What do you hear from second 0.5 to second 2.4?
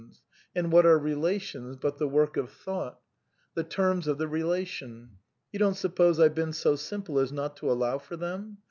and what are relations but the work